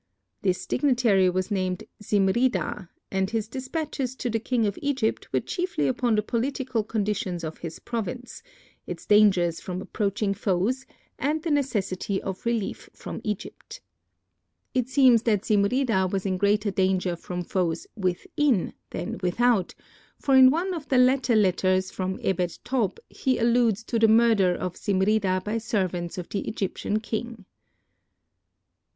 This 0.41 0.65
dignitary 0.65 1.29
was 1.29 1.51
named 1.51 1.83
Zimrida 2.01 2.89
and 3.11 3.29
his 3.29 3.47
dispatches 3.47 4.15
to 4.15 4.31
the 4.31 4.39
king 4.39 4.65
of 4.65 4.79
Egypt 4.81 5.31
were 5.31 5.41
chiefly 5.41 5.87
upon 5.87 6.15
the 6.15 6.23
political 6.23 6.83
conditions 6.83 7.43
of 7.43 7.59
his 7.59 7.77
province, 7.77 8.41
its 8.87 9.05
dangers 9.05 9.59
from 9.61 9.79
approaching 9.79 10.33
foes 10.33 10.87
and 11.19 11.43
the 11.43 11.51
necessity 11.51 12.19
of 12.19 12.47
relief 12.47 12.89
from 12.95 13.21
Egypt. 13.23 13.79
It 14.73 14.89
seems 14.89 15.21
that 15.21 15.45
Zimrida 15.45 16.07
was 16.11 16.25
in 16.25 16.39
greater 16.39 16.71
danger 16.71 17.15
from 17.15 17.43
foes 17.43 17.85
within 17.95 18.73
than 18.89 19.19
without, 19.21 19.75
for 20.17 20.35
in 20.35 20.49
one 20.49 20.73
of 20.73 20.87
the 20.87 20.97
later 20.97 21.35
letters 21.35 21.91
from 21.91 22.19
Ebed 22.23 22.57
tob, 22.63 22.99
he 23.07 23.37
alludes 23.37 23.83
to 23.83 23.99
the 23.99 24.07
murder 24.07 24.55
of 24.55 24.73
Zimrida 24.77 25.43
by 25.45 25.59
servants 25.59 26.17
of 26.17 26.27
the 26.29 26.47
Egyptian 26.47 26.99
king. 27.01 27.45